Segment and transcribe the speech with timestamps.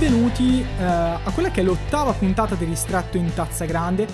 [0.00, 4.06] benvenuti uh, a quella che è l'ottava puntata dell'Istratto in Tazza Grande.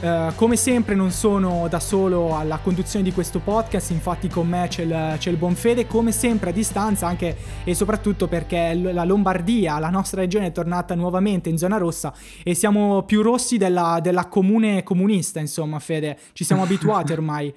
[0.00, 4.66] Uh, come sempre non sono da solo alla conduzione di questo podcast, infatti con me
[4.68, 9.02] c'è il, c'è il buon Fede, come sempre a distanza anche e soprattutto perché la
[9.02, 13.98] Lombardia, la nostra regione è tornata nuovamente in zona rossa e siamo più rossi della,
[14.00, 17.52] della comune comunista, insomma Fede, ci siamo abituati ormai.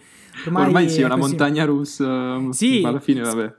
[0.47, 3.53] Ormai, ormai sì, è una montagna russa, sì, ma alla fine vabbè.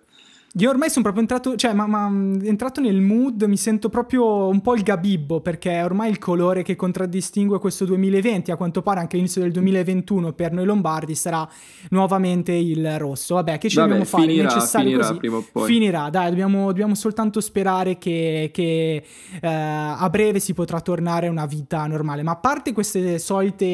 [0.59, 2.07] Io ormai sono proprio entrato, cioè, ma, ma,
[2.43, 6.77] entrato nel mood, mi sento proprio un po' il gabibbo, perché ormai il colore che
[6.77, 11.47] contraddistingue questo 2020, a quanto pare anche l'inizio del 2021 per noi lombardi, sarà
[11.91, 13.35] nuovamente il rosso.
[13.35, 14.27] Vabbè, che ci Vabbè, dobbiamo fare?
[14.29, 15.67] Finirà, finirà prima o poi.
[15.67, 19.05] Finirà, dai, dobbiamo, dobbiamo soltanto sperare che, che
[19.39, 22.23] eh, a breve si potrà tornare a una vita normale.
[22.23, 23.67] Ma a parte queste solite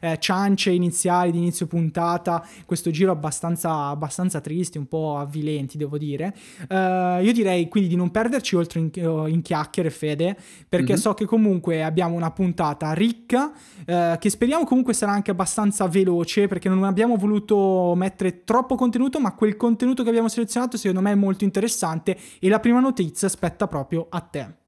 [0.00, 5.98] eh, ciance iniziali di inizio puntata, questo giro abbastanza, abbastanza tristi, un po' avvilenti, devo
[5.98, 6.34] dire dire.
[6.68, 10.36] Uh, io direi quindi di non perderci oltre in, in chiacchiere, Fede,
[10.68, 11.00] perché mm-hmm.
[11.00, 13.52] so che comunque abbiamo una puntata ricca,
[13.86, 19.20] uh, che speriamo comunque sarà anche abbastanza veloce, perché non abbiamo voluto mettere troppo contenuto,
[19.20, 23.28] ma quel contenuto che abbiamo selezionato secondo me è molto interessante e la prima notizia
[23.28, 24.63] spetta proprio a te.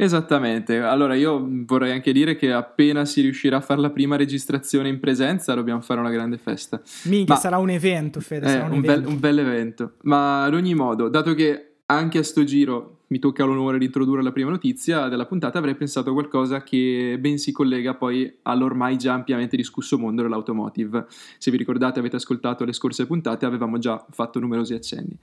[0.00, 4.88] Esattamente, allora io vorrei anche dire che appena si riuscirà a fare la prima registrazione
[4.88, 6.80] in presenza dobbiamo fare una grande festa.
[7.06, 9.00] Minchia, Ma, sarà un evento, Fede, eh, sarà un, un, evento.
[9.00, 9.92] Bel, un bel evento.
[10.02, 14.22] Ma ad ogni modo, dato che anche a sto giro mi tocca l'onore di introdurre
[14.22, 18.96] la prima notizia della puntata, avrei pensato a qualcosa che ben si collega poi all'ormai
[18.96, 21.06] già ampiamente discusso mondo dell'automotive.
[21.38, 25.18] Se vi ricordate, avete ascoltato le scorse puntate, avevamo già fatto numerosi accenni.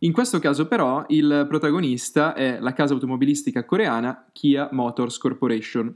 [0.00, 5.94] In questo caso però il protagonista è la casa automobilistica coreana Kia Motors Corporation,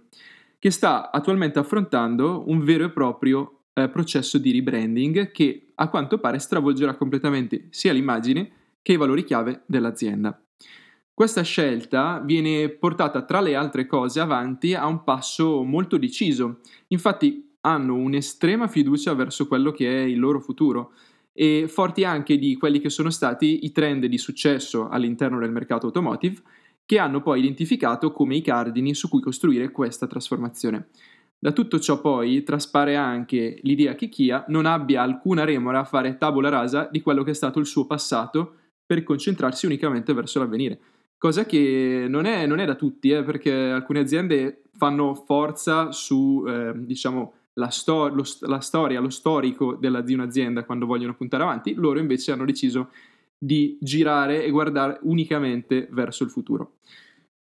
[0.58, 6.18] che sta attualmente affrontando un vero e proprio eh, processo di rebranding che a quanto
[6.18, 8.50] pare stravolgerà completamente sia l'immagine
[8.80, 10.42] che i valori chiave dell'azienda.
[11.12, 16.60] Questa scelta viene portata tra le altre cose avanti a un passo molto deciso.
[16.88, 20.92] Infatti hanno un'estrema fiducia verso quello che è il loro futuro
[21.32, 25.86] e forti anche di quelli che sono stati i trend di successo all'interno del mercato
[25.86, 26.42] automotive
[26.84, 30.88] che hanno poi identificato come i cardini su cui costruire questa trasformazione.
[31.38, 36.18] Da tutto ciò poi traspare anche l'idea che Kia non abbia alcuna remora a fare
[36.18, 40.80] tabula rasa di quello che è stato il suo passato per concentrarsi unicamente verso l'avvenire
[41.20, 46.42] cosa che non è, non è da tutti, eh, perché alcune aziende fanno forza su,
[46.48, 51.42] eh, diciamo, la, sto- lo, la, storia, lo storico della, di un'azienda quando vogliono puntare
[51.42, 52.90] avanti, loro invece hanno deciso
[53.38, 56.78] di girare e guardare unicamente verso il futuro.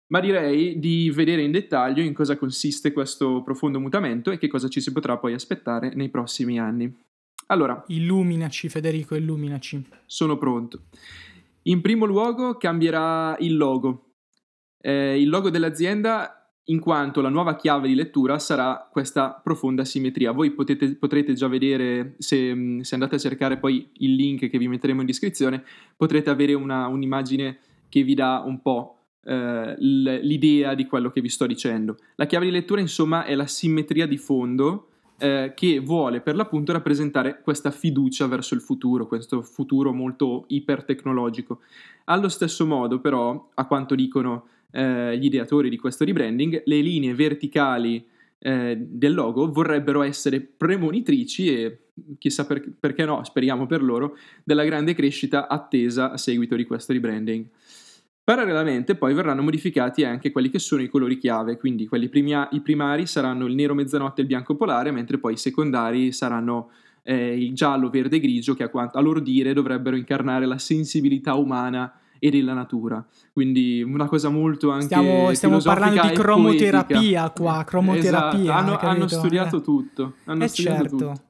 [0.07, 4.67] Ma direi di vedere in dettaglio in cosa consiste questo profondo mutamento e che cosa
[4.67, 6.95] ci si potrà poi aspettare nei prossimi anni.
[7.47, 9.83] Allora, illuminaci Federico, illuminaci.
[10.05, 10.83] Sono pronto.
[11.63, 14.11] In primo luogo cambierà il logo.
[14.79, 20.31] Eh, il logo dell'azienda in quanto la nuova chiave di lettura sarà questa profonda simmetria.
[20.31, 24.67] Voi potete, potrete già vedere, se, se, andate a cercare poi il link che vi
[24.67, 25.63] metteremo in descrizione,
[25.95, 31.29] potrete avere una, un'immagine che vi dà un po' eh, l'idea di quello che vi
[31.29, 31.97] sto dicendo.
[32.15, 36.71] La chiave di lettura insomma è la simmetria di fondo eh, che vuole per l'appunto
[36.71, 41.59] rappresentare questa fiducia verso il futuro, questo futuro molto ipertecnologico.
[42.05, 47.13] Allo stesso modo, però, a quanto dicono eh, gli ideatori di questo rebranding, le linee
[47.13, 48.05] verticali
[48.39, 51.79] eh, del logo vorrebbero essere premonitrici e
[52.17, 56.93] chissà per, perché no, speriamo per loro, della grande crescita attesa a seguito di questo
[56.93, 57.45] rebranding.
[58.23, 63.05] Parallelamente poi verranno modificati anche quelli che sono i colori chiave, quindi primia- i primari
[63.05, 66.71] saranno il nero mezzanotte e il bianco polare, mentre poi i secondari saranno
[67.03, 70.57] eh, il giallo, verde e grigio che a, quanto, a loro dire dovrebbero incarnare la
[70.57, 73.05] sensibilità umana e della natura.
[73.33, 78.39] Quindi una cosa molto anche Stiamo, stiamo parlando di cromoterapia qua, cromoterapia.
[78.39, 78.51] Esatto.
[78.51, 79.61] Hanno, hanno, studiato eh.
[79.61, 80.13] tutto.
[80.25, 80.97] Hanno eh studiato certo.
[80.97, 81.21] tutto.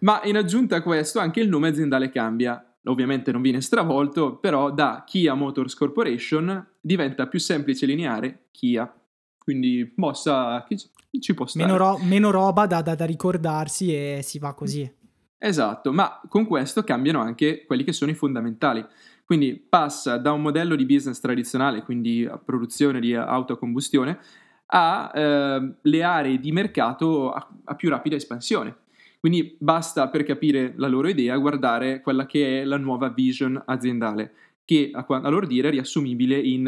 [0.00, 4.70] Ma in aggiunta a questo anche il nome aziendale cambia ovviamente non viene stravolto, però
[4.70, 8.92] da Kia Motors Corporation diventa più semplice e lineare Kia.
[9.38, 10.76] Quindi mossa chi
[11.20, 11.66] ci può stare.
[11.66, 14.90] Meno, ro- meno roba da, da, da, ricordarsi e si va così.
[15.38, 18.84] Esatto, ma con questo cambiano anche quelli che sono i fondamentali.
[19.26, 24.20] Quindi passa da un modello di business tradizionale, quindi produzione di auto a combustione,
[24.66, 28.84] a eh, le aree di mercato a, a più rapida espansione.
[29.18, 34.32] Quindi basta per capire la loro idea guardare quella che è la nuova vision aziendale,
[34.64, 36.62] che a, a loro dire è riassumibile in,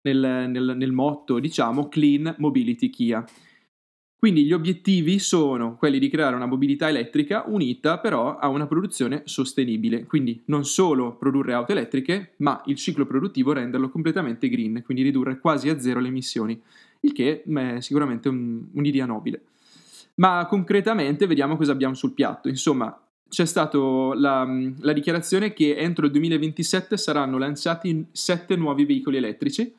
[0.00, 3.22] nel, nel, nel motto, diciamo, Clean Mobility Kia.
[4.20, 9.22] Quindi gli obiettivi sono quelli di creare una mobilità elettrica unita però a una produzione
[9.24, 15.04] sostenibile, quindi non solo produrre auto elettriche, ma il ciclo produttivo renderlo completamente green, quindi
[15.04, 16.60] ridurre quasi a zero le emissioni,
[17.00, 19.40] il che è sicuramente un, un'idea nobile.
[20.16, 22.48] Ma concretamente vediamo cosa abbiamo sul piatto.
[22.48, 22.94] Insomma,
[23.26, 24.46] c'è stata la,
[24.80, 29.72] la, dichiarazione che entro il 2027 saranno lanciati sette nuovi veicoli elettrici,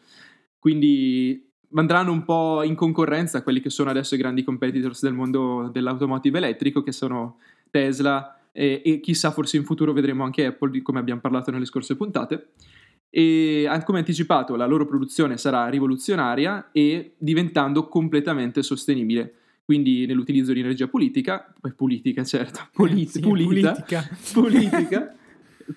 [0.58, 5.13] quindi andranno un po' in concorrenza a quelli che sono adesso i grandi competitors del
[5.13, 7.38] mondo dell'automotive elettrico, che sono
[7.69, 11.95] Tesla e, e chissà forse in futuro vedremo anche Apple, come abbiamo parlato nelle scorse
[11.95, 12.50] puntate.
[13.09, 19.33] E come anticipato, la loro produzione sarà rivoluzionaria e diventando completamente sostenibile.
[19.65, 25.15] Quindi nell'utilizzo di energia politica, politica certo, polit- sì, pulita, politica, politica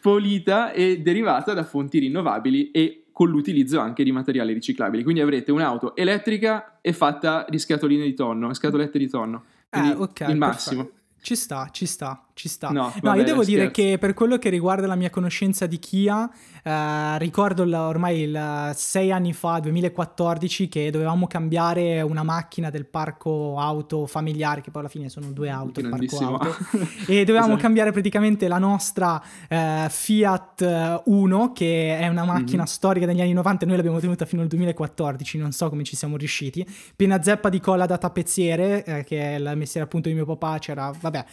[0.00, 5.04] pulita e derivata da fonti rinnovabili e con l'utilizzo anche di materiali riciclabili.
[5.04, 9.44] Quindi avrete un'auto elettrica e fatta di scatoline di tonno, scatolette di tonno.
[9.70, 10.24] Quindi eh, ok.
[10.28, 10.82] il massimo.
[10.82, 11.02] Perfetto.
[11.22, 12.68] Ci sta, ci sta, ci sta.
[12.70, 16.30] No, no io devo dire che per quello che riguarda la mia conoscenza di Kia,
[16.62, 22.86] eh, ricordo la, ormai il, sei anni fa, 2014, che dovevamo cambiare una macchina del
[22.86, 26.56] parco auto familiare, che poi alla fine sono due auto, il parco auto,
[27.06, 27.62] e dovevamo esatto.
[27.62, 32.64] cambiare praticamente la nostra eh, Fiat 1, che è una macchina mm-hmm.
[32.66, 36.16] storica degli anni 90, noi l'abbiamo tenuta fino al 2014, non so come ci siamo
[36.16, 36.66] riusciti,
[36.96, 40.58] piena zeppa di colla da tappezziere, eh, che è il mestiere appunto di mio papà,
[40.58, 41.24] c'era, vabbè, vabbè.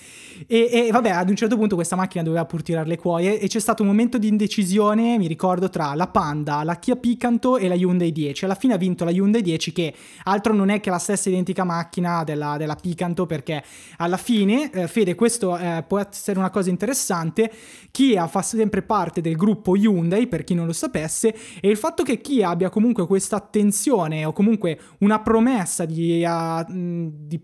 [0.48, 3.48] E, e, vabbè, ad un certo punto questa macchina doveva pur tirare le cuoie e
[3.48, 7.68] c'è stato un momento di indecisione, mi ricordo, tra la Panda, la Kia Picanto e
[7.68, 8.46] la Hyundai 10.
[8.46, 9.94] Alla fine ha vinto la Hyundai 10 che
[10.24, 13.64] altro non è che la stessa identica macchina della, della Picanto perché
[13.98, 17.52] alla fine, eh, Fede, questo eh, può essere una cosa interessante,
[17.92, 22.04] Kia fa sempre parte del gruppo Hyundai, per chi non lo sapesse, e il fatto
[22.04, 27.42] che Kia abbia comunque questa attenzione o comunque una promessa di, uh, di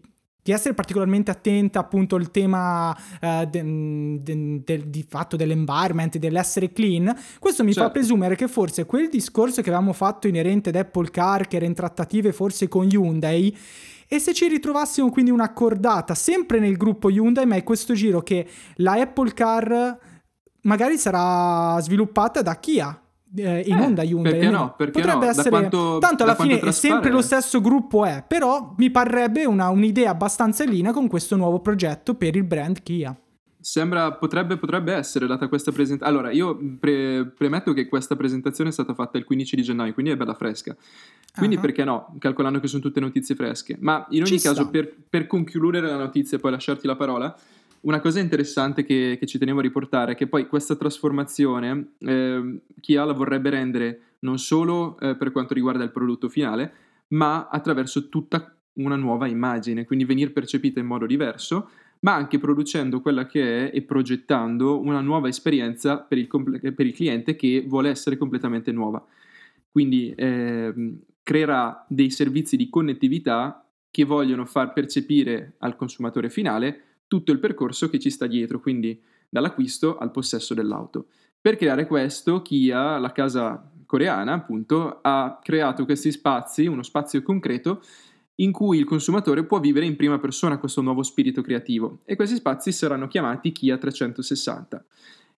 [0.47, 6.71] di essere particolarmente attenta appunto al tema uh, de, de, de, di fatto dell'environment, dell'essere
[6.71, 7.89] clean, questo mi certo.
[7.89, 11.65] fa presumere che forse quel discorso che avevamo fatto inerente ad Apple Car, che era
[11.65, 13.57] in trattative forse con Hyundai,
[14.07, 18.47] e se ci ritrovassimo quindi un'accordata sempre nel gruppo Hyundai, ma è questo giro che
[18.75, 19.99] la Apple Car
[20.61, 23.01] magari sarà sviluppata da Kia,
[23.37, 24.31] eh, in eh, onda Hyundai.
[24.31, 24.73] Perché no?
[24.75, 25.31] Perché Potrebbe no?
[25.31, 25.49] essere.
[25.49, 28.23] Quanto, tanto alla fine è sempre lo stesso gruppo, è.
[28.27, 32.81] Però mi parrebbe una, un'idea abbastanza in linea con questo nuovo progetto per il brand
[32.81, 33.15] Kia.
[33.59, 36.17] Sembra, potrebbe, potrebbe essere data questa presentazione.
[36.17, 40.11] Allora, io pre- premetto che questa presentazione è stata fatta il 15 di gennaio, quindi
[40.11, 40.73] è bella fresca.
[41.35, 41.61] Quindi uh-huh.
[41.61, 42.15] perché no?
[42.17, 43.75] Calcolando che sono tutte notizie fresche.
[43.81, 47.37] Ma in ogni Ci caso, per, per, concludere la notizia e poi lasciarti la parola,
[47.87, 52.61] una cosa interessante che, che, ci tenevo a riportare è che poi questa trasformazione eh,
[52.81, 56.73] Kia la vorrebbe rendere non solo eh, per quanto riguarda il prodotto finale,
[57.09, 61.69] ma attraverso tutta una nuova immagine, quindi venire percepita in modo diverso,
[61.99, 66.93] ma anche producendo quella che è e progettando una nuova esperienza per il, per il
[66.93, 69.03] cliente che vuole essere completamente nuova.
[69.71, 70.73] Quindi eh,
[71.23, 77.89] creerà dei servizi di connettività che vogliono far percepire al consumatore finale tutto il percorso
[77.89, 81.07] che ci sta dietro, quindi dall'acquisto al possesso dell'auto.
[81.39, 87.81] Per creare questo, Kia, la casa coreana, appunto, ha creato questi spazi, uno spazio concreto
[88.39, 92.35] in cui il consumatore può vivere in prima persona questo nuovo spirito creativo e questi
[92.35, 94.85] spazi saranno chiamati Kia 360.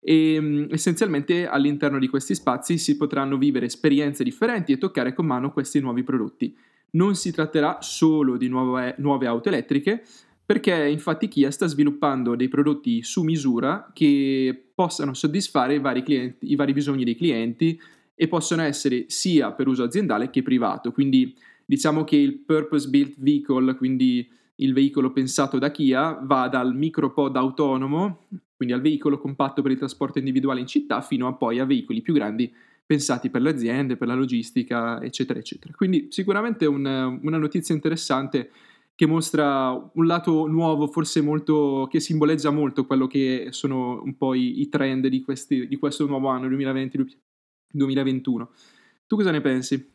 [0.02, 5.26] E mm, essenzialmente all'interno di questi spazi si potranno vivere esperienze differenti e toccare con
[5.26, 6.56] mano questi nuovi prodotti.
[6.92, 10.04] Non si tratterà solo di nuove, nuove auto elettriche,
[10.50, 16.52] perché infatti Kia sta sviluppando dei prodotti su misura che possano soddisfare i vari, clienti,
[16.52, 17.80] i vari bisogni dei clienti
[18.16, 20.92] e possono essere sia per uso aziendale che privato.
[20.92, 26.76] Quindi diciamo che il purpose built vehicle, quindi il veicolo pensato da Kia, va dal
[26.76, 28.26] micropod autonomo,
[28.56, 32.02] quindi al veicolo compatto per il trasporto individuale in città, fino a poi a veicoli
[32.02, 32.52] più grandi
[32.88, 35.76] pensati per le aziende, per la logistica, eccetera, eccetera.
[35.76, 38.50] Quindi sicuramente un, una notizia interessante
[39.00, 44.34] che mostra un lato nuovo, forse molto, che simboleggia molto quello che sono un po'
[44.34, 48.48] i, i trend di, questi, di questo nuovo anno 2020-2021.
[49.08, 49.90] Tu cosa ne pensi?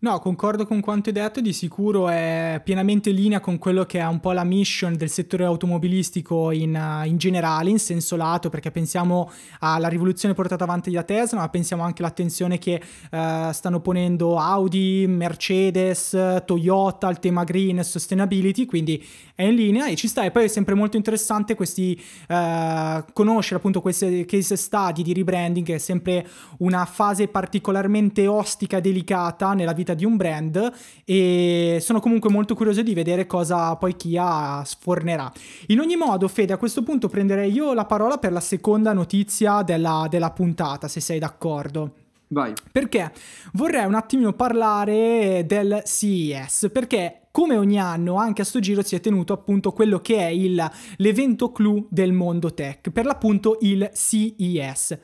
[0.00, 4.00] No, concordo con quanto hai detto, di sicuro è pienamente in linea con quello che
[4.00, 8.70] è un po' la mission del settore automobilistico in, in generale, in senso lato, perché
[8.70, 12.82] pensiamo alla rivoluzione portata avanti da Tesla, ma pensiamo anche all'attenzione che
[13.12, 19.02] uh, stanno ponendo Audi, Mercedes, Toyota al tema green e sustainability, quindi
[19.34, 20.22] è in linea e ci sta.
[20.24, 21.98] E poi è sempre molto interessante questi,
[22.28, 26.26] uh, conoscere appunto queste case study di rebranding, che è sempre
[26.58, 30.72] una fase particolarmente ostica e delicata nella vita vita di un brand
[31.04, 35.30] e sono comunque molto curioso di vedere cosa poi Kia sfornerà.
[35.66, 39.62] In ogni modo, Fede, a questo punto prenderei io la parola per la seconda notizia
[39.62, 41.92] della, della puntata, se sei d'accordo.
[42.28, 42.52] Vai.
[42.72, 43.12] Perché
[43.52, 48.96] vorrei un attimino parlare del CES, perché come ogni anno anche a sto giro si
[48.96, 53.90] è tenuto appunto quello che è il, l'evento clou del mondo tech, per l'appunto il
[53.92, 54.98] CES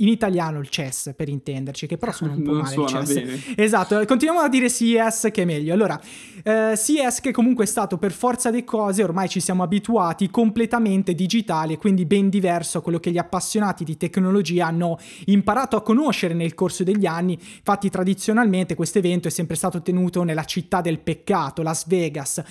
[0.00, 3.40] in italiano il CES per intenderci, che però suona un po' non male suona bene.
[3.56, 5.72] Esatto, continuiamo a dire CES che è meglio.
[5.72, 6.00] Allora,
[6.42, 11.14] eh, CES che comunque è stato per forza di cose, ormai ci siamo abituati, completamente
[11.14, 16.34] digitale, quindi ben diverso a quello che gli appassionati di tecnologia hanno imparato a conoscere
[16.34, 17.32] nel corso degli anni.
[17.32, 22.42] Infatti tradizionalmente questo evento è sempre stato tenuto nella città del peccato, Las Vegas.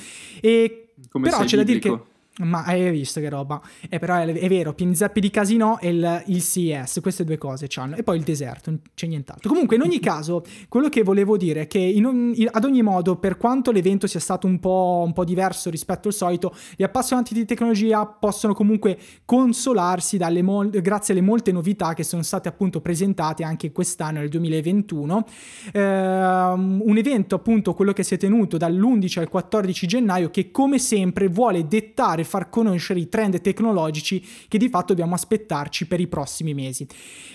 [0.42, 2.04] E Come però c'è da dire biblico.
[2.04, 3.62] che ma hai visto che roba?
[3.90, 7.38] Eh, però è, è vero, pieni zeppi di casino e il, il CES, queste due
[7.38, 7.96] cose c'hanno.
[7.96, 9.50] E poi il deserto, non c'è nient'altro.
[9.50, 12.82] Comunque, in ogni caso, quello che volevo dire è che in un- in- ad ogni
[12.82, 16.84] modo, per quanto l'evento sia stato un po', un po' diverso rispetto al solito, gli
[16.84, 22.82] appassionati di tecnologia possono comunque consolarsi mol- grazie alle molte novità che sono state appunto
[22.82, 25.26] presentate anche quest'anno, nel 2021.
[25.74, 30.78] Ehm, un evento appunto quello che si è tenuto dall'11 al 14 gennaio che come
[30.80, 36.08] sempre vuole dettare far conoscere i trend tecnologici che di fatto dobbiamo aspettarci per i
[36.08, 36.88] prossimi mesi.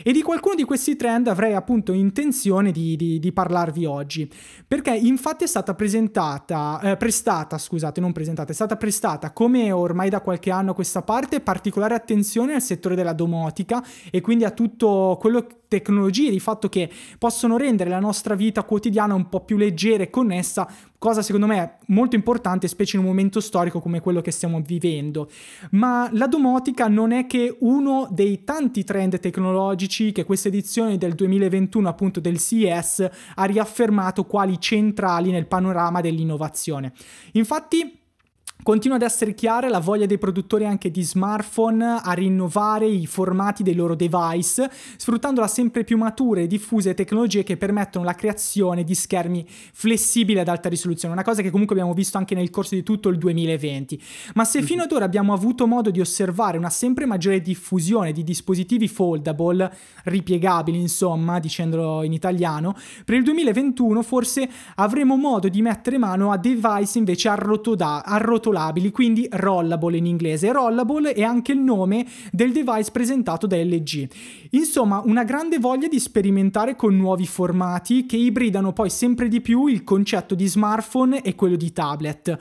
[0.02, 4.30] E di qualcuno di questi trend avrei appunto intenzione di, di- di parlarvi oggi,
[4.66, 10.10] perché infatti è stata presentata, eh, prestata, scusate, non presentata, è stata prestata come ormai
[10.10, 14.50] da qualche anno a questa parte particolare attenzione al settore della domotica e quindi a
[14.50, 19.56] tutto quello tecnologie di fatto che possono rendere la nostra vita quotidiana un po' più
[19.56, 20.68] leggera e connessa,
[21.02, 25.28] cosa secondo me molto importante, specie in un momento storico come quello che stiamo vivendo.
[25.72, 31.16] Ma la domotica non è che uno dei tanti trend tecnologici che questa edizione del
[31.16, 36.92] 2021 appunto del CES ha riaffermato quali centrali nel panorama dell'innovazione.
[37.32, 38.01] Infatti
[38.62, 43.64] Continua ad essere chiara la voglia dei produttori anche di smartphone a rinnovare i formati
[43.64, 48.84] dei loro device, sfruttando la sempre più mature e diffuse tecnologie che permettono la creazione
[48.84, 52.76] di schermi flessibili ad alta risoluzione, una cosa che comunque abbiamo visto anche nel corso
[52.76, 54.00] di tutto il 2020.
[54.34, 58.22] Ma se fino ad ora abbiamo avuto modo di osservare una sempre maggiore diffusione di
[58.22, 59.72] dispositivi foldable,
[60.04, 66.36] ripiegabili insomma, dicendolo in italiano, per il 2021 forse avremo modo di mettere mano a
[66.36, 68.04] device invece arrotoda-
[68.52, 70.52] arrotolabili, quindi rollable in inglese.
[70.52, 74.08] Rollable è anche il nome del device presentato da LG.
[74.50, 79.66] Insomma, una grande voglia di sperimentare con nuovi formati che ibridano poi sempre di più
[79.66, 82.38] il concetto di smartphone e quello di tablet.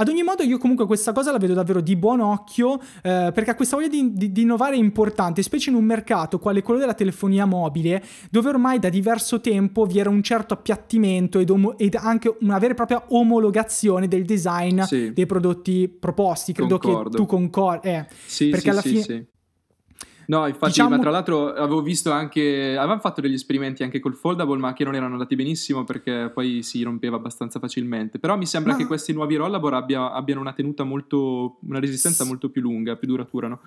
[0.00, 3.54] Ad ogni modo, io comunque questa cosa la vedo davvero di buon occhio eh, perché
[3.56, 6.94] questa voglia di, di- di innovare è importante, specie in un mercato quale quello della
[6.94, 8.00] telefonia mobile,
[8.30, 12.58] dove ormai da diverso tempo vi era un certo appiattimento ed, omo- ed anche una
[12.58, 15.12] vera e propria omologazione del design Sì.
[15.12, 16.52] dei prodotti proposti.
[16.52, 17.10] Credo Concordo.
[17.10, 17.88] che tu concordi.
[17.88, 19.26] Eh, Sì, perché sì, alla fine- sì.
[20.30, 24.14] No, infatti, Diciamo- ma tra l'altro avevo visto anche, avevamo fatto degli esperimenti anche col
[24.14, 28.18] foldable, ma che non erano andati benissimo perché poi si rompeva abbastanza facilmente.
[28.18, 32.24] Però mi sembra Ma- che questi nuovi rollable abbia- abbiano una tenuta molto, una resistenza
[32.24, 33.60] molto più lunga, più duratura, no?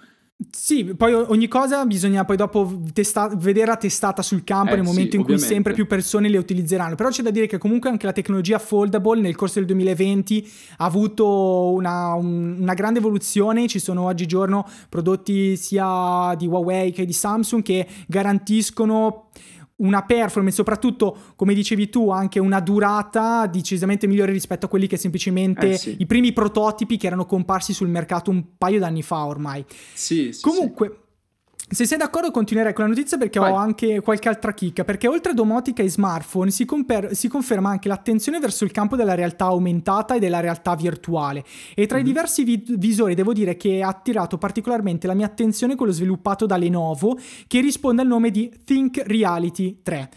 [0.49, 4.91] Sì, poi ogni cosa bisogna poi dopo testa- vederla testata sul campo Eh, nel sì,
[4.91, 5.53] momento in cui ovviamente.
[5.53, 6.95] sempre più persone le utilizzeranno.
[6.95, 10.85] Però c'è da dire che comunque anche la tecnologia foldable nel corso del 2020 ha
[10.85, 13.67] avuto una, un- una grande evoluzione.
[13.67, 19.25] Ci sono oggigiorno prodotti sia di Huawei che di Samsung che garantiscono
[19.81, 24.97] una performance, soprattutto come dicevi tu, anche una durata decisamente migliore rispetto a quelli che
[24.97, 25.95] semplicemente Eh, sì.
[25.99, 29.65] i primi prototipi che erano comparsi sul mercato un paio d'anni fa ormai.
[29.93, 31.00] Sì, sì, Comunque,
[31.71, 33.51] se sei d'accordo continuerei con la notizia perché Vai.
[33.51, 37.69] ho anche qualche altra chicca, perché oltre a domotica e smartphone si, comper- si conferma
[37.69, 42.03] anche l'attenzione verso il campo della realtà aumentata e della realtà virtuale e tra i
[42.03, 46.57] diversi vi- visori devo dire che ha attirato particolarmente la mia attenzione quello sviluppato da
[46.57, 50.09] Lenovo che risponde al nome di Think Reality 3.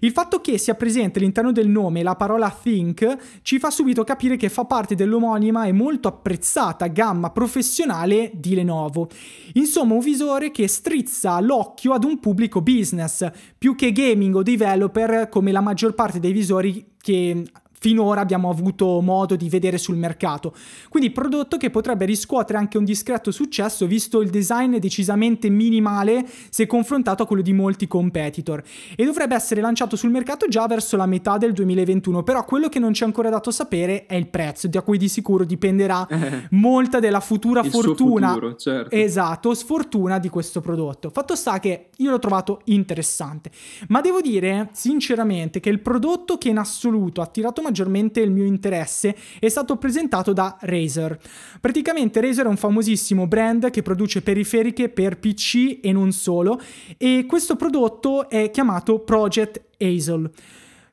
[0.00, 4.36] Il fatto che sia presente all'interno del nome la parola think ci fa subito capire
[4.36, 9.08] che fa parte dell'omonima e molto apprezzata gamma professionale di Lenovo.
[9.54, 15.28] Insomma, un visore che strizza l'occhio ad un pubblico business, più che gaming o developer
[15.28, 17.44] come la maggior parte dei visori che
[17.86, 20.52] finora abbiamo avuto modo di vedere sul mercato.
[20.88, 26.66] Quindi prodotto che potrebbe riscuotere anche un discreto successo visto il design decisamente minimale se
[26.66, 28.60] confrontato a quello di molti competitor
[28.96, 32.80] e dovrebbe essere lanciato sul mercato già verso la metà del 2021, però quello che
[32.80, 36.48] non ci è ancora dato sapere è il prezzo, da cui di sicuro dipenderà eh,
[36.50, 38.96] molta della futura fortuna, futuro, certo.
[38.96, 41.10] esatto, sfortuna di questo prodotto.
[41.10, 43.52] Fatto sta che io l'ho trovato interessante,
[43.88, 48.44] ma devo dire sinceramente che il prodotto che in assoluto ha attirato maggiormente il mio
[48.44, 51.18] interesse è stato presentato da Razer.
[51.60, 56.58] Praticamente Razer è un famosissimo brand che produce periferiche per PC e non solo
[56.96, 60.30] e questo prodotto è chiamato Project Hazel.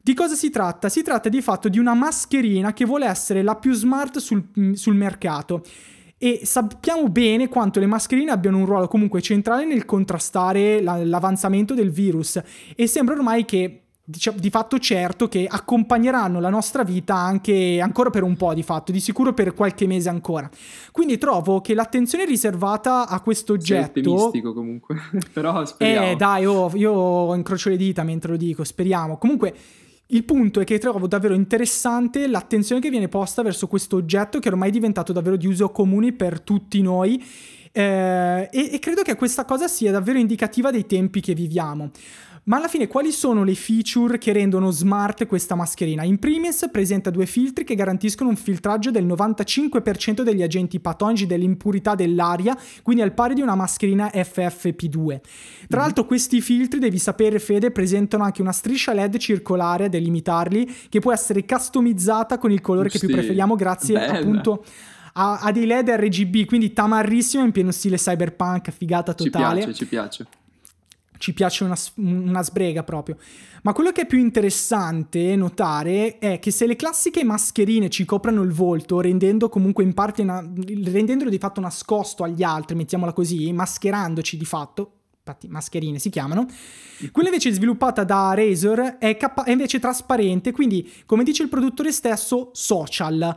[0.02, 0.90] Di cosa si tratta?
[0.90, 4.96] Si tratta di fatto di una mascherina che vuole essere la più smart sul, sul
[4.96, 5.64] mercato
[6.18, 11.74] e sappiamo bene quanto le mascherine abbiano un ruolo comunque centrale nel contrastare la, l'avanzamento
[11.74, 12.42] del virus
[12.76, 18.24] e sembra ormai che di fatto certo che accompagneranno la nostra vita anche ancora per
[18.24, 20.50] un po' di fatto, di sicuro per qualche mese ancora.
[20.92, 24.02] Quindi trovo che l'attenzione riservata a questo oggetto...
[24.02, 24.98] Sei ottimistico comunque,
[25.32, 26.08] però speriamo.
[26.08, 29.18] Eh dai, oh, io incrocio le dita mentre lo dico, speriamo.
[29.18, 29.54] Comunque...
[30.08, 34.50] Il punto è che trovo davvero interessante l'attenzione che viene posta verso questo oggetto che
[34.50, 37.24] ormai è diventato davvero di uso comune per tutti noi
[37.76, 41.90] eh, e, e credo che questa cosa sia davvero indicativa dei tempi che viviamo.
[42.46, 46.04] Ma alla fine quali sono le feature che rendono smart questa mascherina?
[46.04, 51.96] In primis presenta due filtri che garantiscono un filtraggio del 95% degli agenti patogeni dell'impurità
[51.96, 55.20] dell'aria, quindi al pari di una mascherina FFP2.
[55.70, 55.82] Tra mm.
[55.82, 61.00] l'altro questi filtri, devi sapere Fede, presentano anche una striscia LED circolare a delimitarli che
[61.00, 64.20] può essere customizzata con il colore sì, che più preferiamo grazie bella.
[64.20, 64.66] appunto
[65.14, 69.62] a, a, dei LED RGB, quindi tamarrissimo in pieno stile cyberpunk, figata totale.
[69.62, 70.28] Ci piace, ci piace
[71.24, 73.18] ci piace una, una, sbrega proprio.
[73.62, 78.42] Ma quello che è più interessante notare è che se le classiche mascherine ci coprono
[78.42, 83.54] il volto, rendendo comunque in parte una, rendendolo di fatto nascosto agli altri, mettiamola così,
[83.54, 86.46] mascherandoci di fatto, infatti mascherine si chiamano,
[87.14, 91.94] quella invece sviluppata da Razer è, capa- è invece trasparente, quindi come dice il produttore
[91.94, 93.34] stesso, social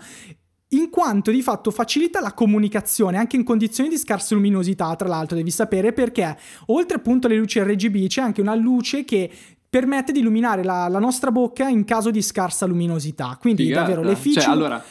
[0.70, 5.36] in quanto di fatto facilita la comunicazione anche in condizioni di scarsa luminosità, tra l'altro
[5.36, 9.30] devi sapere perché oltre appunto alle luci RGB c'è anche una luce che
[9.68, 13.36] permette di illuminare la, la nostra bocca in caso di scarsa luminosità.
[13.40, 13.80] Quindi Figata.
[13.82, 14.40] davvero le feature...
[14.40, 14.82] Cioè, allora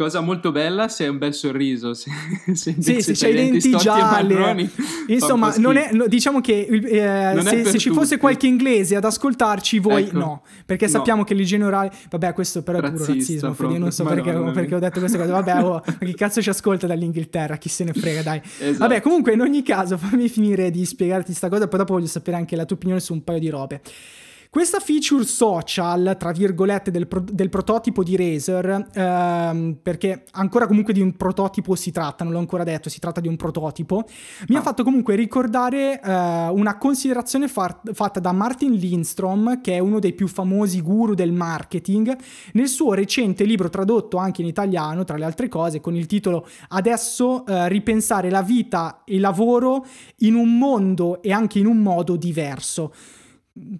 [0.00, 2.10] Cosa molto bella se hai un bel sorriso, se,
[2.54, 4.32] se sì, se c'hai i denti gialli.
[4.32, 4.70] Marroni,
[5.08, 10.04] Insomma, non è, diciamo che eh, se, se ci fosse qualche inglese ad ascoltarci, voi
[10.04, 10.42] ecco, no.
[10.64, 10.92] Perché no.
[10.92, 11.92] sappiamo che l'igiene orale...
[12.08, 15.18] Vabbè, questo però è puro razzismo, Fede, io non so perché, perché, ho detto queste
[15.18, 15.32] cose.
[15.32, 17.58] Vabbè, oh, chi cazzo ci ascolta dall'Inghilterra?
[17.58, 18.40] Chi se ne frega, dai.
[18.58, 18.78] Esatto.
[18.78, 22.38] Vabbè, comunque, in ogni caso, fammi finire di spiegarti questa cosa, poi dopo voglio sapere
[22.38, 23.82] anche la tua opinione su un paio di robe.
[24.52, 30.92] Questa feature social, tra virgolette, del, pro- del prototipo di Razer, ehm, perché ancora comunque
[30.92, 34.04] di un prototipo si tratta, non l'ho ancora detto, si tratta di un prototipo,
[34.48, 34.58] mi ah.
[34.58, 40.00] ha fatto comunque ricordare eh, una considerazione far- fatta da Martin Lindstrom, che è uno
[40.00, 42.18] dei più famosi guru del marketing,
[42.54, 46.44] nel suo recente libro tradotto anche in italiano, tra le altre cose, con il titolo
[46.70, 49.86] Adesso eh, ripensare la vita e il lavoro
[50.18, 52.92] in un mondo e anche in un modo diverso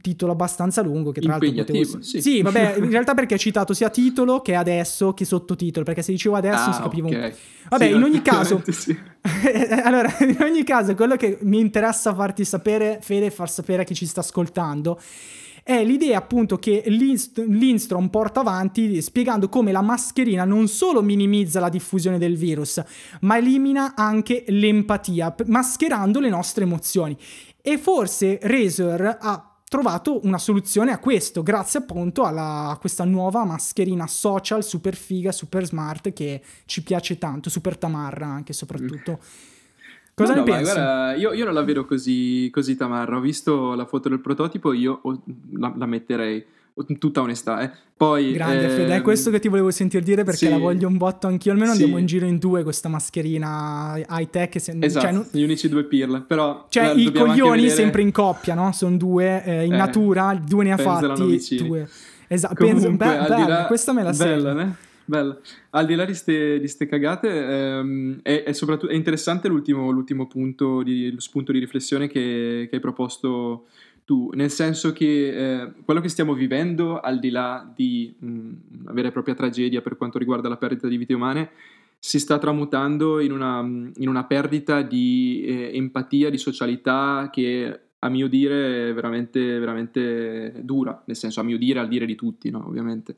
[0.00, 2.02] titolo abbastanza lungo che tra l'altro potevo...
[2.02, 2.20] sì.
[2.20, 2.42] sì.
[2.42, 6.36] vabbè, in realtà perché ho citato sia titolo che adesso che sottotitolo, perché se dicevo
[6.36, 7.22] adesso ah, si capiva okay.
[7.22, 7.32] un
[7.68, 8.98] Vabbè, sì, in ogni caso sì.
[9.84, 13.84] allora, in ogni caso, quello che mi interessa farti sapere, Fede, e far sapere a
[13.84, 14.98] chi ci sta ascoltando
[15.62, 21.60] è l'idea appunto che Lindst- Lindstrom porta avanti spiegando come la mascherina non solo minimizza
[21.60, 22.82] la diffusione del virus,
[23.20, 27.16] ma elimina anche l'empatia, mascherando le nostre emozioni.
[27.62, 33.44] E forse Razer ha trovato una soluzione a questo, grazie appunto alla, a questa nuova
[33.44, 39.20] mascherina social super figa, super smart che ci piace tanto, super tamarra anche soprattutto.
[40.12, 40.72] Cosa no, ne no, pensi?
[40.72, 44.72] Guarda, io, io, non la vedo così, così tamarra, ho visto la foto del prototipo,
[44.72, 45.00] io
[45.52, 46.44] la, la metterei
[46.98, 47.62] tutta onestà.
[47.62, 47.70] Eh.
[47.96, 50.88] Poi, Grande eh, Fede, è questo che ti volevo sentire dire perché sì, la voglio
[50.88, 51.52] un botto anch'io.
[51.52, 51.80] Almeno sì.
[51.80, 54.58] andiamo in giro in due questa mascherina high tech.
[54.58, 55.26] Se, cioè, esatto, cioè, non...
[55.30, 56.20] gli unici due pirla.
[56.20, 57.74] Però, cioè, i coglioni vedere...
[57.74, 58.72] sempre in coppia, no?
[58.72, 61.56] Sono due eh, in eh, natura, due ne ha fatti.
[61.56, 61.88] Due.
[62.26, 64.76] Esatto, penso, be- bella, questa me la bella, né?
[65.04, 65.36] Bella.
[65.70, 70.84] Al di là di queste cagate, ehm, è, è, soprattutto è interessante l'ultimo, l'ultimo punto,
[70.84, 73.66] di, lo spunto di riflessione che, che hai proposto
[74.10, 78.92] tu, nel senso che eh, quello che stiamo vivendo, al di là di mh, una
[78.92, 81.50] vera e propria tragedia per quanto riguarda la perdita di vite umane,
[81.96, 88.08] si sta tramutando in una, in una perdita di eh, empatia, di socialità che a
[88.08, 92.66] mio dire veramente, veramente dura, nel senso a mio dire al dire di tutti, no?
[92.66, 93.14] ovviamente.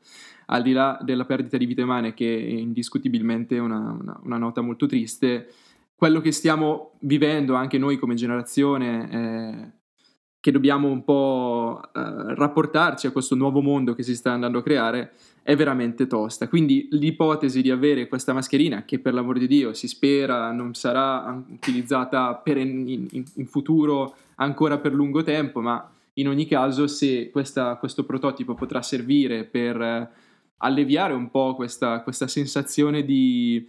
[0.48, 4.60] Al di là della perdita di vite umane, che è indiscutibilmente una, una, una nota
[4.60, 5.54] molto triste,
[5.94, 9.80] quello che stiamo vivendo anche noi come generazione, eh,
[10.42, 11.90] che dobbiamo un po' eh,
[12.34, 15.12] rapportarci a questo nuovo mondo che si sta andando a creare,
[15.44, 16.48] è veramente tosta.
[16.48, 21.40] Quindi l'ipotesi di avere questa mascherina, che per l'amor di Dio si spera non sarà
[21.48, 27.76] utilizzata in, in, in futuro ancora per lungo tempo, ma in ogni caso se questa,
[27.76, 30.10] questo prototipo potrà servire per eh,
[30.56, 33.64] alleviare un po' questa, questa sensazione di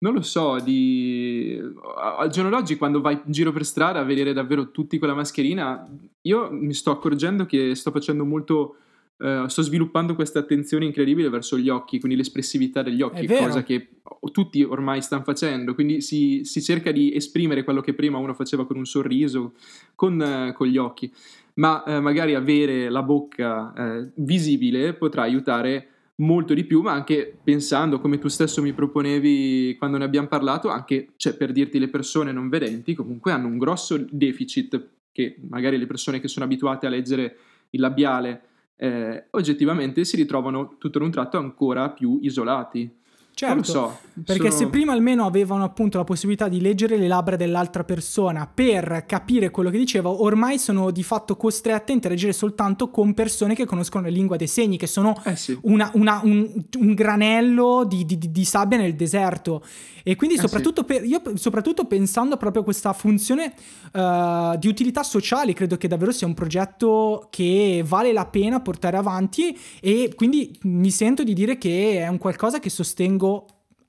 [0.00, 1.60] non lo so, di...
[1.96, 5.14] al giorno d'oggi quando vai in giro per strada a vedere davvero tutti con la
[5.14, 5.86] mascherina,
[6.22, 8.76] io mi sto accorgendo che sto facendo molto...
[9.20, 13.88] Uh, sto sviluppando questa attenzione incredibile verso gli occhi, quindi l'espressività degli occhi, cosa che
[14.32, 18.64] tutti ormai stanno facendo, quindi si, si, cerca di esprimere quello che prima uno faceva
[18.64, 19.52] con un sorriso,
[19.94, 21.12] con, uh, con gli occhi,
[21.56, 25.88] ma uh, magari avere la bocca visibile potrà aiutare
[26.20, 30.68] molto di più, ma anche pensando, come tu stesso mi proponevi quando ne abbiamo parlato,
[30.68, 35.76] anche cioè, per dirti le persone non vedenti comunque hanno un grosso deficit che magari
[35.76, 37.36] le persone che sono abituate a leggere
[37.70, 38.42] il labiale
[38.82, 42.98] eh, oggettivamente si ritrovano tutto in un tratto ancora più isolati.
[43.32, 44.64] Certo, so, perché sono...
[44.64, 49.50] se prima almeno avevano appunto la possibilità di leggere le labbra dell'altra persona per capire
[49.50, 54.04] quello che diceva, ormai sono di fatto costrette a interagire soltanto con persone che conoscono
[54.04, 55.58] la lingua dei segni, che sono eh sì.
[55.62, 59.64] una, una, un, un, granello di, di, di, sabbia nel deserto.
[60.02, 60.86] E quindi eh soprattutto, sì.
[60.86, 63.54] per, io, soprattutto pensando proprio a questa funzione
[63.92, 68.96] uh, di utilità sociale, credo che davvero sia un progetto che vale la pena portare
[68.96, 73.19] avanti e quindi mi sento di dire che è un qualcosa che sostengo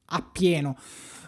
[0.06, 0.76] appieno.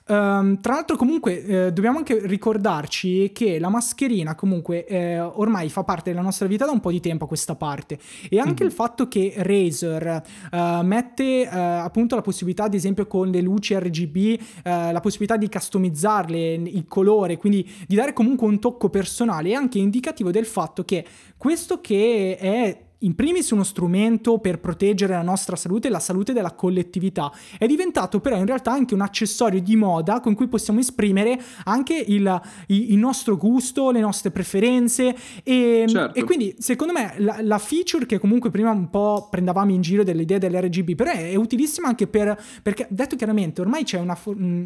[0.06, 5.86] Um, tra l'altro comunque eh, dobbiamo anche ricordarci che la mascherina comunque eh, ormai fa
[5.86, 7.98] parte della nostra vita da un po' di tempo a questa parte
[8.30, 8.68] e anche mm-hmm.
[8.68, 13.80] il fatto che Razer uh, mette uh, appunto la possibilità ad esempio con le luci
[13.80, 19.52] RGB uh, la possibilità di customizzarle il colore quindi di dare comunque un tocco personale
[19.52, 21.06] è anche indicativo del fatto che
[21.38, 26.34] questo che è in primis uno strumento per proteggere la nostra salute e la salute
[26.34, 30.80] della collettività, è diventato però in realtà anche un accessorio di moda con cui possiamo
[30.80, 36.20] esprimere anche il, il nostro gusto, le nostre preferenze e, certo.
[36.20, 40.04] e quindi secondo me la, la, feature che comunque prima un po' prendavamo in giro
[40.04, 44.18] dell'idea dell'RGB, però è, è utilissima anche per, perché detto chiaramente ormai c'è una...
[44.26, 44.66] Mh,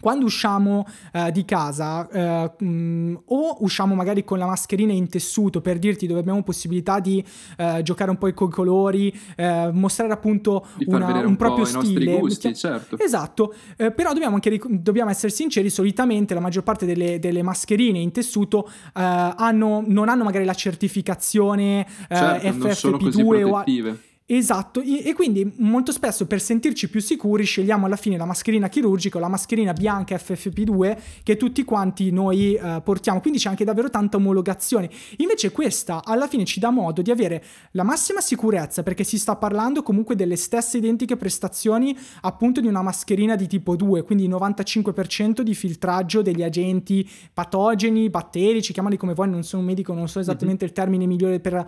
[0.00, 5.60] quando usciamo uh, di casa uh, um, o usciamo magari con la mascherina in tessuto
[5.60, 7.24] per dirti dove abbiamo possibilità di
[7.58, 9.18] uh, giocare un po' con i colori,
[9.72, 12.18] mostrare appunto una, un, un proprio stile.
[12.18, 12.98] Gusti, certo.
[12.98, 18.12] Esatto, però dobbiamo anche dobbiamo essere sinceri, solitamente la maggior parte delle, delle mascherine in
[18.12, 23.64] tessuto hanno, non hanno magari la certificazione certo, FFP2 o...
[24.30, 29.16] Esatto, e quindi molto spesso per sentirci più sicuri scegliamo alla fine la mascherina chirurgica
[29.16, 33.88] o la mascherina bianca FFP2 che tutti quanti noi eh, portiamo, quindi c'è anche davvero
[33.88, 34.90] tanta omologazione.
[35.16, 39.36] Invece questa alla fine ci dà modo di avere la massima sicurezza perché si sta
[39.36, 45.40] parlando comunque delle stesse identiche prestazioni appunto di una mascherina di tipo 2, quindi 95%
[45.40, 50.20] di filtraggio degli agenti patogeni, batterici, chiamali come vuoi, non sono un medico, non so
[50.20, 50.74] esattamente mm-hmm.
[50.74, 51.66] il termine migliore per...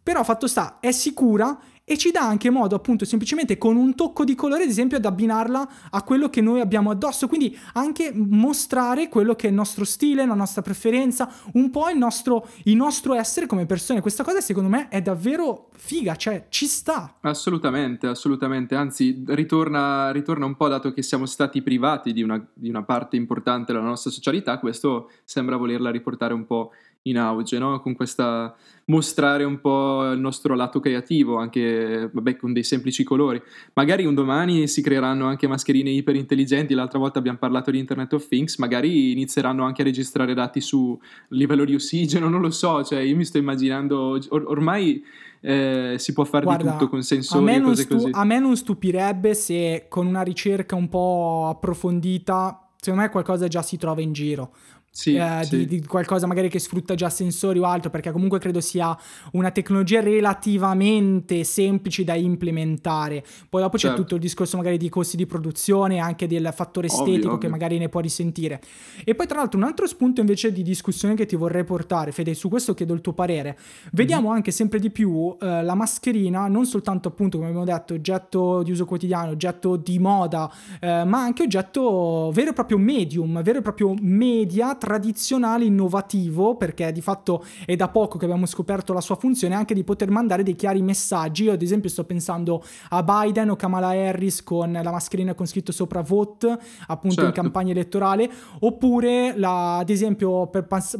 [0.00, 4.24] Però fatto sta, è sicura e ci dà anche modo appunto semplicemente con un tocco
[4.24, 7.28] di colore ad esempio ad abbinarla a quello che noi abbiamo addosso.
[7.28, 11.96] Quindi anche mostrare quello che è il nostro stile la nostra preferenza un po' il
[11.96, 14.02] nostro, il nostro essere come persone.
[14.02, 17.16] Questa cosa secondo me è davvero figa cioè ci sta.
[17.22, 18.74] Assolutamente assolutamente.
[18.74, 23.16] Anzi ritorna, ritorna un po' dato che siamo stati privati di una, di una parte
[23.16, 26.72] importante della nostra socialità questo sembra volerla riportare un po'
[27.08, 27.80] in auge, no?
[27.80, 28.54] con questa
[28.88, 33.40] mostrare un po' il nostro lato creativo, anche vabbè, con dei semplici colori.
[33.74, 38.12] Magari un domani si creeranno anche mascherine iper intelligenti, l'altra volta abbiamo parlato di Internet
[38.14, 42.82] of Things, magari inizieranno anche a registrare dati su livello di ossigeno, non lo so,
[42.82, 45.04] cioè io mi sto immaginando, or- ormai
[45.40, 48.10] eh, si può fare Guarda, di tutto con sensori e cose stu- così.
[48.12, 53.60] A me non stupirebbe se con una ricerca un po' approfondita, secondo me qualcosa già
[53.60, 54.52] si trova in giro
[54.98, 55.58] sì, eh, sì.
[55.58, 58.98] Di, di, qualcosa magari che sfrutta già sensori o altro, perché comunque credo sia
[59.30, 63.22] una tecnologia relativamente semplice da implementare.
[63.48, 63.94] Poi dopo certo.
[63.94, 67.38] c'è tutto il discorso magari di costi di produzione, anche del fattore estetico ovvio, ovvio.
[67.38, 68.60] che magari ne può risentire.
[69.04, 72.34] E poi tra l'altro un altro spunto invece di discussione che ti vorrei portare, Fede,
[72.34, 73.56] su questo chiedo il tuo parere.
[73.92, 74.34] Vediamo mm-hmm.
[74.34, 78.72] anche sempre di più eh, la mascherina, non soltanto appunto come abbiamo detto, oggetto di
[78.72, 83.62] uso quotidiano, oggetto di moda, eh, ma anche oggetto vero e proprio medium, vero e
[83.62, 89.02] proprio media tra tradizionale, innovativo, perché di fatto è da poco che abbiamo scoperto la
[89.02, 91.44] sua funzione, anche di poter mandare dei chiari messaggi.
[91.44, 95.72] Io ad esempio sto pensando a Biden o Kamala Harris con la mascherina con scritto
[95.72, 97.28] sopra vote, appunto certo.
[97.28, 100.98] in campagna elettorale, oppure la, ad esempio per pass-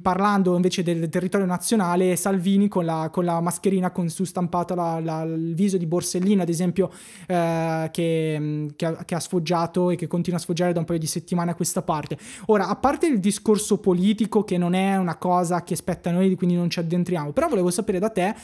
[0.00, 5.00] parlando invece del territorio nazionale, Salvini con la, con la mascherina con su stampato la,
[5.00, 6.90] la, il viso di Borsellino, ad esempio,
[7.26, 10.84] eh, che, mm, che, ha, che, ha, sfoggiato e che continua a sfoggiare da un
[10.84, 12.16] paio di settimane a questa parte.
[12.46, 16.32] Ora, a parte il discorso politico, che non è una cosa che spetta a noi,
[16.36, 18.34] quindi non ci addentriamo, però volevo sapere da te.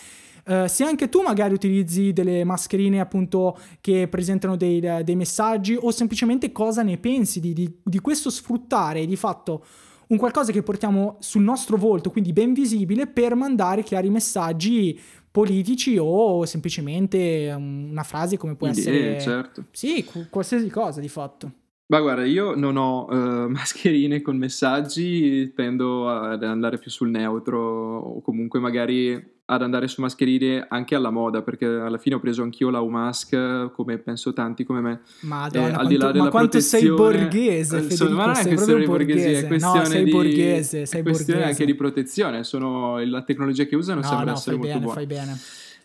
[0.44, 5.90] Uh, se anche tu magari utilizzi delle mascherine appunto che presentano dei, dei messaggi o
[5.90, 9.62] semplicemente cosa ne pensi di, di, di questo sfruttare di fatto
[10.08, 14.98] un qualcosa che portiamo sul nostro volto, quindi ben visibile, per mandare chiari messaggi
[15.30, 19.20] politici o semplicemente una frase come può Idee, essere...
[19.20, 19.64] certo.
[19.70, 21.52] Sì, qualsiasi cosa di fatto.
[21.90, 27.59] Ma guarda, io non ho uh, mascherine con messaggi, tendo ad andare più sul neutro
[27.98, 32.42] o comunque magari ad andare su mascherine anche alla moda, perché alla fine ho preso
[32.42, 35.01] anch'io la U-Mask, come penso tanti come me.
[35.20, 38.46] Madonna, eh, al di là quanto, ma quanto sei borghese, Federico, sono, ma non è
[38.46, 41.44] questione di borghesia, è questione no, sei di, borghese, sei è questione borghese.
[41.44, 44.98] anche di protezione, sono, la tecnologia che usano no, sembra no, essere molto bene, buona.
[44.98, 45.38] Fai bene.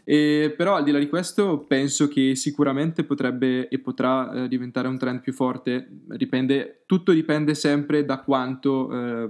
[0.04, 4.88] E, però al di là di questo penso che sicuramente potrebbe e potrà eh, diventare
[4.88, 8.92] un trend più forte, dipende, tutto dipende sempre da quanto...
[8.92, 9.30] Eh,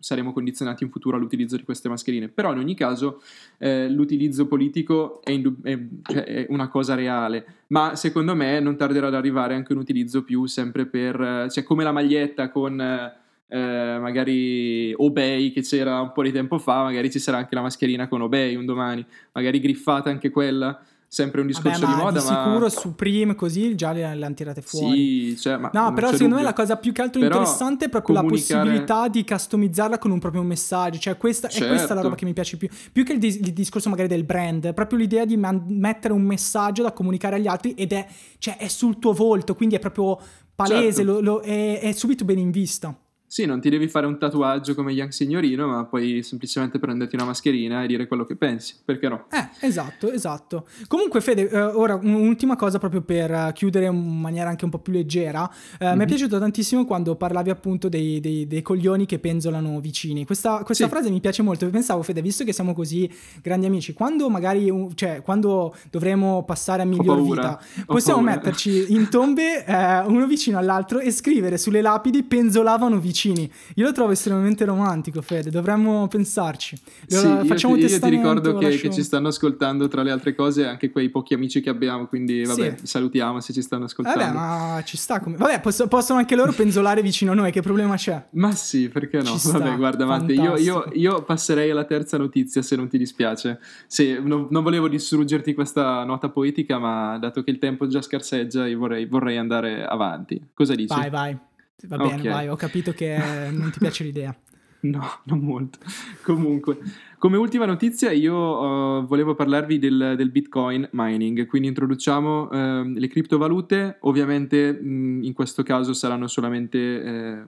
[0.00, 2.28] saremo condizionati in futuro all'utilizzo di queste mascherine.
[2.28, 3.22] Però in ogni caso
[3.58, 8.76] eh, l'utilizzo politico è, indub- è, cioè, è, una cosa reale, ma secondo me non
[8.76, 13.18] tarderà ad arrivare anche un utilizzo più sempre per, cioè come la maglietta con...
[13.52, 17.62] Eh, magari Obey che c'era un po' di tempo fa, magari ci sarà anche la
[17.62, 20.80] mascherina con Obey un domani, magari griffata anche quella
[21.12, 22.20] sempre un discorso Vabbè, di moda.
[22.20, 22.44] Di ma...
[22.44, 25.30] sicuro Supreme così già le, le hanno tirate fuori.
[25.30, 26.36] Sì, cioè, ma no, però secondo dubbio.
[26.36, 28.52] me la cosa più che altro però interessante è proprio comunicare...
[28.52, 31.00] la possibilità di customizzarla con un proprio messaggio.
[31.00, 31.66] Cioè, questa, certo.
[31.66, 32.16] è questa la roba certo.
[32.16, 32.68] che mi piace più.
[32.92, 36.22] Più che il, dis- il discorso magari del brand, proprio l'idea di man- mettere un
[36.22, 38.06] messaggio da comunicare agli altri ed è,
[38.38, 40.16] cioè, è sul tuo volto, quindi è proprio
[40.54, 41.12] palese, certo.
[41.12, 42.96] lo, lo, è, è subito ben in vista.
[43.30, 47.26] Sì, non ti devi fare un tatuaggio come Young Signorino, ma puoi semplicemente prenderti una
[47.26, 49.26] mascherina e dire quello che pensi, perché no?
[49.30, 50.66] Eh, esatto, esatto.
[50.88, 54.80] Comunque, Fede, eh, ora un'ultima cosa proprio per uh, chiudere in maniera anche un po'
[54.80, 55.48] più leggera.
[55.48, 55.92] Eh, mm-hmm.
[55.92, 56.08] Mi è mhm.
[56.08, 60.26] piaciuto tantissimo quando parlavi appunto dei, dei, dei coglioni che penzolano vicini.
[60.26, 60.90] Questa, questa sì.
[60.90, 61.70] frase mi piace molto.
[61.70, 63.08] Pensavo, Fede, visto che siamo così
[63.40, 69.64] grandi amici, quando magari, cioè, quando dovremo passare a miglior vita, possiamo metterci in tombe
[69.64, 73.50] eh, uno vicino all'altro e scrivere sulle lapidi penzolavano vicini vicini.
[73.74, 76.76] Io lo trovo estremamente romantico, Fede, dovremmo pensarci.
[77.06, 78.88] Sì, Facciamo io, ti, io ti ricordo che, lascio...
[78.88, 82.44] che, ci stanno ascoltando tra le altre cose anche quei pochi amici che abbiamo, quindi
[82.44, 82.86] vabbè, sì.
[82.86, 84.18] salutiamo se ci stanno ascoltando.
[84.20, 85.36] Vabbè, ma ci sta come...
[85.36, 88.24] Vabbè, posso, possono anche loro penzolare vicino a noi, che problema c'è?
[88.30, 89.36] Ma sì, perché no?
[89.36, 92.96] Ci vabbè, sta, guarda Matte, io, io, io, passerei alla terza notizia se non ti
[92.96, 93.60] dispiace.
[93.86, 98.66] Sì, non, non, volevo distruggerti questa nota poetica, ma dato che il tempo già scarseggia,
[98.66, 100.40] io vorrei, vorrei andare avanti.
[100.54, 100.94] Cosa dici?
[100.94, 101.38] Vai, vai.
[101.88, 102.30] Va bene, okay.
[102.30, 103.16] vai, ho capito che
[103.50, 104.34] non ti piace l'idea.
[104.82, 105.78] No, non molto.
[106.22, 106.78] Comunque,
[107.18, 113.08] come ultima notizia io uh, volevo parlarvi del, del, Bitcoin mining, quindi introduciamo uh, le
[113.08, 117.44] criptovalute, ovviamente mh, in questo caso saranno solamente eh,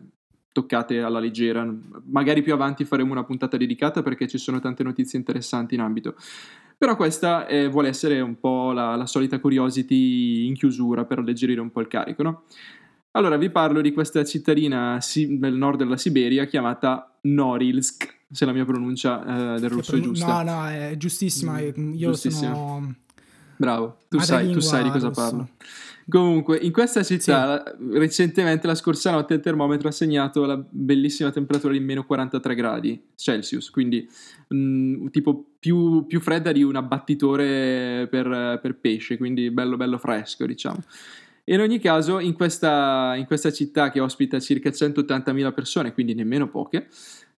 [0.52, 1.66] toccate alla leggera,
[2.04, 6.16] magari più avanti faremo una puntata dedicata perché ci sono tante notizie interessanti in ambito.
[6.76, 11.60] Però questa eh, vuole essere un po' la, la solita curiosity in chiusura per alleggerire
[11.60, 12.42] un po' il carico, no?
[13.12, 18.52] Allora vi parlo di questa cittadina si- nel nord della Siberia chiamata Norilsk, se la
[18.52, 20.42] mia pronuncia eh, del russo è giusta.
[20.42, 22.54] No, no, è giustissima, mm, io giustissima.
[22.54, 22.94] sono...
[23.56, 25.20] Bravo, tu sai, tu sai, di cosa russo.
[25.20, 25.48] parlo.
[26.08, 27.98] Comunque, in questa città sì.
[27.98, 33.00] recentemente, la scorsa notte, il termometro ha segnato la bellissima temperatura di meno 43 gradi
[33.14, 34.08] Celsius, quindi
[34.48, 39.98] mh, mm, tipo più, più, fredda di un abbattitore per, per pesce, quindi bello bello
[39.98, 40.82] fresco, diciamo.
[41.44, 46.48] In ogni caso, in questa, in questa città che ospita circa 180.000 persone, quindi nemmeno
[46.48, 46.88] poche,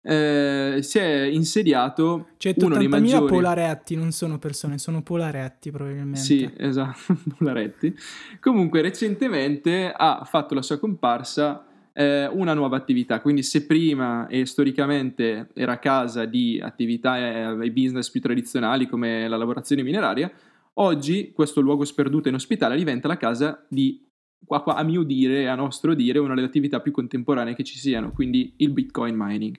[0.02, 3.32] eh, si è insediato cioè, uno dei maggiori...
[3.32, 6.20] polaretti, non sono persone, sono polaretti probabilmente.
[6.20, 7.96] Sì, esatto, polaretti.
[8.40, 11.64] Comunque, recentemente ha fatto la sua comparsa
[11.94, 17.70] eh, una nuova attività, quindi se prima e storicamente era casa di attività e eh,
[17.70, 20.30] business più tradizionali come la lavorazione mineraria,
[20.74, 24.04] Oggi questo luogo sperduto in ospitale diventa la casa di,
[24.48, 28.54] a mio dire, a nostro dire, una delle attività più contemporanee che ci siano, quindi
[28.56, 29.56] il Bitcoin mining.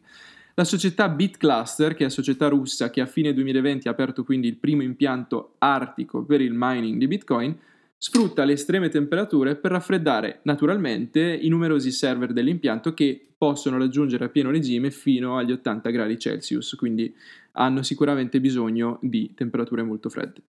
[0.55, 4.47] La società BitCluster, che è la società russa che a fine 2020 ha aperto quindi
[4.47, 7.57] il primo impianto artico per il mining di Bitcoin,
[7.97, 14.29] sfrutta le estreme temperature per raffreddare naturalmente i numerosi server dell'impianto che possono raggiungere a
[14.29, 17.13] pieno regime fino agli 80 gradi Celsius, quindi
[17.53, 20.41] hanno sicuramente bisogno di temperature molto fredde.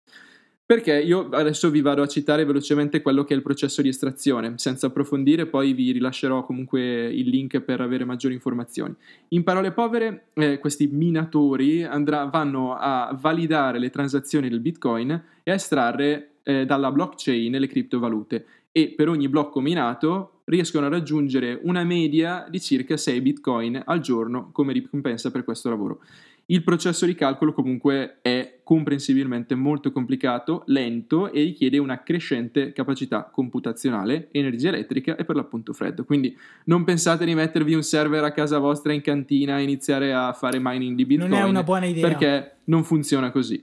[0.66, 4.55] Perché io adesso vi vado a citare velocemente quello che è il processo di estrazione,
[4.57, 8.94] senza approfondire, poi vi rilascerò comunque il link per avere maggiori informazioni.
[9.29, 15.11] In parole povere, eh, questi minatori andrà, vanno a validare le transazioni del Bitcoin
[15.42, 20.88] e a estrarre eh, dalla blockchain le criptovalute e per ogni blocco minato riescono a
[20.88, 26.00] raggiungere una media di circa 6 Bitcoin al giorno come ricompensa per questo lavoro.
[26.46, 33.29] Il processo di calcolo comunque è comprensibilmente molto complicato, lento e richiede una crescente capacità
[33.31, 36.05] computazionale, energia elettrica e per l'appunto freddo.
[36.05, 40.33] Quindi non pensate di mettervi un server a casa vostra in cantina e iniziare a
[40.33, 41.31] fare mining di Bitcoin.
[41.31, 42.09] Non è una buona idea.
[42.09, 43.62] Perché non funziona così.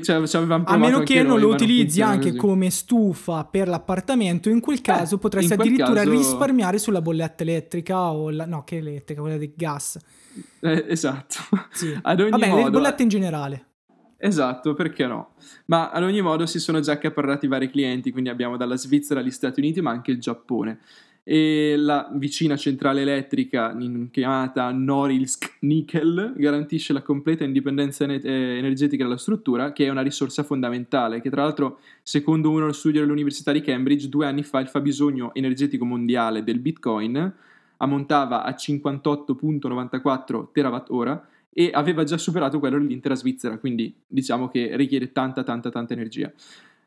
[0.00, 0.22] Cioè,
[0.64, 2.38] a meno che non lo utilizzi anche così.
[2.38, 6.10] come stufa per l'appartamento, in quel caso eh, potresti addirittura caso...
[6.10, 8.46] risparmiare sulla bolletta elettrica o la...
[8.46, 9.98] no, che elettrica, quella del gas.
[10.60, 11.36] Eh, esatto.
[11.72, 11.92] Sì.
[12.00, 13.66] ad ogni Vabbè, modo, le bollette in generale.
[14.20, 15.34] Esatto, perché no?
[15.66, 19.30] Ma ad ogni modo si sono già accaparrati vari clienti, quindi abbiamo dalla Svizzera agli
[19.30, 20.80] Stati Uniti, ma anche il Giappone.
[21.22, 23.76] E la vicina centrale elettrica,
[24.10, 30.42] chiamata Norilsk Nickel, garantisce la completa indipendenza eh, energetica della struttura, che è una risorsa
[30.42, 35.32] fondamentale, che tra l'altro, secondo uno studio dell'Università di Cambridge, due anni fa il fabbisogno
[35.34, 37.34] energetico mondiale del Bitcoin
[37.80, 45.10] ammontava a 58.94 terawatt-ora e aveva già superato quello dell'intera Svizzera, quindi diciamo che richiede
[45.10, 46.32] tanta tanta tanta energia.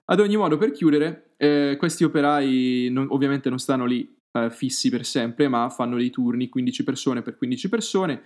[0.05, 4.89] Ad ogni modo, per chiudere, eh, questi operai non, ovviamente non stanno lì eh, fissi
[4.89, 8.21] per sempre, ma fanno dei turni 15 persone per 15 persone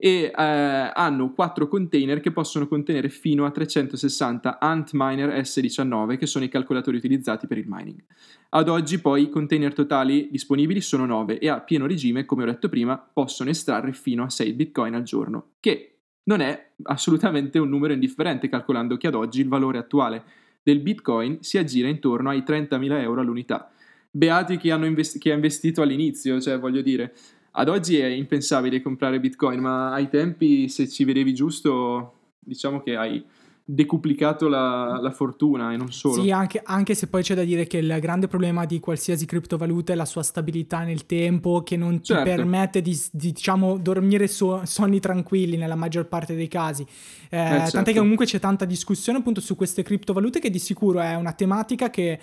[0.00, 6.44] e eh, hanno quattro container che possono contenere fino a 360 Antminer S19 che sono
[6.44, 8.04] i calcolatori utilizzati per il mining.
[8.50, 12.46] Ad oggi poi i container totali disponibili sono 9 e a pieno regime, come ho
[12.46, 17.68] detto prima, possono estrarre fino a 6 bitcoin al giorno, che non è assolutamente un
[17.68, 20.22] numero indifferente calcolando che ad oggi il valore attuale
[20.62, 23.70] del bitcoin si aggira intorno ai 30.000 euro all'unità.
[24.10, 27.14] Beati chi, investi- chi ha investito all'inizio, cioè voglio dire,
[27.58, 32.94] ad oggi è impensabile comprare Bitcoin, ma ai tempi, se ci vedevi giusto, diciamo che
[32.94, 33.24] hai
[33.64, 36.22] decuplicato la, la, fortuna e non solo.
[36.22, 39.92] Sì, anche, anche, se poi c'è da dire che il grande problema di qualsiasi criptovaluta
[39.92, 42.22] è la sua stabilità nel tempo, che non ti certo.
[42.22, 46.82] permette di, di diciamo, dormire so, sonni tranquilli nella maggior parte dei casi.
[47.28, 47.72] Eh, eh, certo.
[47.72, 51.32] Tant'è che comunque c'è tanta discussione appunto su queste criptovalute che di sicuro è una
[51.32, 52.18] tematica che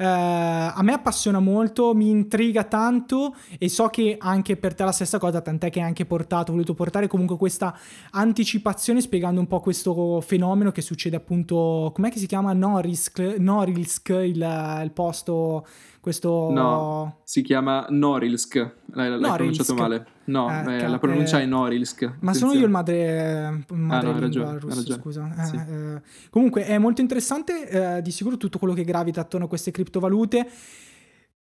[0.00, 4.92] eh, a me appassiona molto, mi intriga tanto e so che anche per te la
[4.92, 7.78] stessa cosa, tant'è che hai anche portato, voluto portare comunque questa
[8.12, 12.54] anticipazione spiegando un po' questo fenomeno che succede appunto, com'è che si chiama?
[12.54, 15.66] Norilsk, Norilsk il, il posto,
[16.00, 16.50] questo...
[16.50, 20.06] No, si chiama Norilsk, l'hai, l'hai pronunciato male.
[20.24, 22.16] No, eh, eh, la pronuncia è Norilsk.
[22.20, 25.34] Ma sono io il madre, madre ah, no, ragione, russo, scusa.
[25.38, 25.56] Eh, sì.
[25.56, 29.70] Eh, comunque è molto interessante, eh, di sicuro tutto quello che gravita attorno a queste
[29.70, 30.48] criptovalute.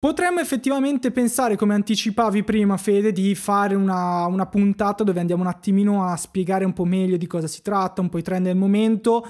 [0.01, 5.49] Potremmo effettivamente pensare, come anticipavi prima, Fede, di fare una, una, puntata dove andiamo un
[5.49, 8.57] attimino a spiegare un po' meglio di cosa si tratta, un po' i trend del
[8.57, 9.27] momento.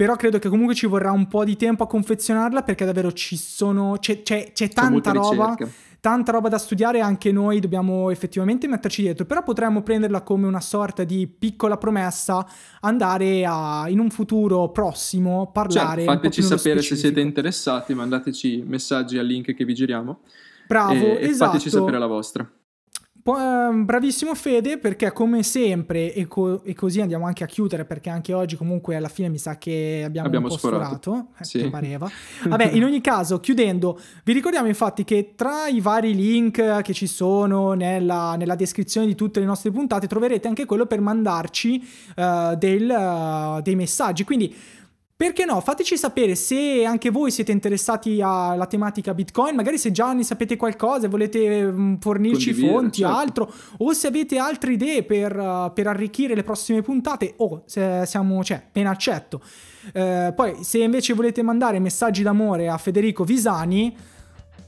[0.00, 3.36] Però credo che comunque ci vorrà un po' di tempo a confezionarla perché davvero ci
[3.36, 3.98] sono.
[4.00, 5.54] c'è, c'è, c'è tanta roba.
[6.00, 10.62] Tanta roba da studiare, anche noi dobbiamo effettivamente metterci dietro, però potremmo prenderla come una
[10.62, 12.46] sorta di piccola promessa,
[12.80, 16.04] andare a, in un futuro prossimo, parlare.
[16.04, 20.20] Certo, fateci sapere se siete interessati, mandateci messaggi al link che vi giriamo.
[20.66, 21.26] Bravo, e, esatto.
[21.26, 21.84] E fateci esatto.
[21.84, 22.50] sapere la vostra.
[23.38, 28.10] Ehm, bravissimo Fede perché come sempre e, co- e, così andiamo anche a chiudere perché
[28.10, 31.44] anche oggi comunque alla fine mi sa che abbiamo, abbiamo un po' sforato, sforato eh,
[31.44, 31.68] sì.
[31.68, 32.10] pareva.
[32.46, 37.06] Vabbè, in ogni caso, chiudendo, vi ricordiamo infatti che tra i vari link che ci
[37.06, 42.54] sono nella, nella descrizione di tutte le nostre puntate troverete anche quello per mandarci uh,
[42.56, 44.24] del, uh, dei messaggi.
[44.24, 44.54] Quindi
[45.20, 45.60] perché no?
[45.60, 50.56] Fateci sapere se anche voi siete interessati alla tematica Bitcoin, magari se già ne sapete
[50.56, 53.14] qualcosa e volete mm, fornirci fonti, certo.
[53.14, 58.04] altro, o se avete altre idee per, uh, per arricchire le prossime puntate, o se
[58.06, 59.42] siamo, cioè, ben accetto.
[59.92, 63.94] Uh, poi, se invece volete mandare messaggi d'amore a Federico Visani,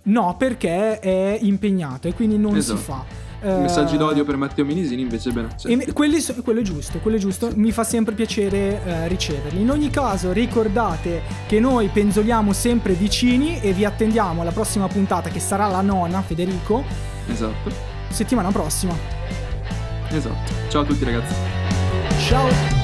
[0.03, 2.79] no, perché è impegnato e quindi non esatto.
[2.79, 3.32] si fa.
[3.43, 5.49] Messaggi d'odio per Matteo Minisini invece bene.
[5.57, 5.93] Certo.
[5.93, 9.61] Quelli, quello è giusto, quello è giusto, mi fa sempre piacere uh, riceverli.
[9.61, 15.29] In ogni caso ricordate che noi penzoliamo sempre vicini e vi attendiamo alla prossima puntata
[15.29, 16.85] che sarà la nona, Federico.
[17.27, 17.71] Esatto.
[18.09, 18.95] Settimana prossima.
[20.09, 20.53] Esatto.
[20.69, 21.35] Ciao a tutti ragazzi.
[22.27, 22.82] Ciao.